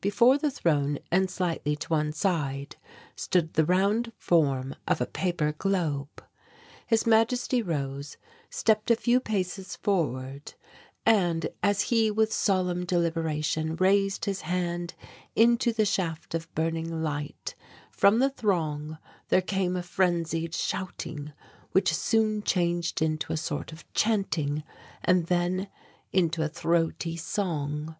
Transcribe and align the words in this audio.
Before 0.00 0.38
the 0.38 0.50
throne 0.50 0.98
and 1.12 1.30
slightly 1.30 1.76
to 1.76 1.88
one 1.90 2.10
side 2.10 2.76
stood 3.14 3.52
the 3.52 3.64
round 3.66 4.10
form 4.16 4.74
of 4.88 5.02
a 5.02 5.06
paper 5.06 5.52
globe. 5.52 6.24
His 6.86 7.06
Majesty 7.06 7.60
rose, 7.60 8.16
stepped 8.48 8.90
a 8.90 8.96
few 8.96 9.20
paces 9.20 9.76
forward; 9.76 10.54
and, 11.04 11.50
as 11.62 11.82
he 11.92 12.10
with 12.10 12.32
solemn 12.32 12.86
deliberation 12.86 13.76
raised 13.76 14.24
his 14.24 14.40
hand 14.40 14.94
into 15.34 15.74
the 15.74 15.84
shaft 15.84 16.34
of 16.34 16.50
burning 16.54 17.02
light, 17.02 17.54
from 17.90 18.18
the 18.18 18.30
throng 18.30 18.96
there 19.28 19.42
came 19.42 19.76
a 19.76 19.82
frenzied 19.82 20.54
shouting, 20.54 21.34
which 21.72 21.94
soon 21.94 22.42
changed 22.42 23.02
into 23.02 23.30
a 23.30 23.36
sort 23.36 23.72
of 23.72 23.84
chanting 23.92 24.62
and 25.04 25.26
then 25.26 25.68
into 26.14 26.42
a 26.42 26.48
throaty 26.48 27.14
song. 27.18 27.94